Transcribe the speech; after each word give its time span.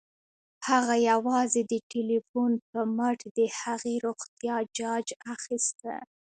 هغه 0.67 0.95
یوازې 1.11 1.61
د 1.71 1.73
ټيليفون 1.91 2.51
په 2.69 2.79
مټ 2.97 3.19
د 3.37 3.39
هغې 3.61 3.95
روغتيا 4.05 4.57
جاج 4.77 5.07
اخيسته 5.33 5.93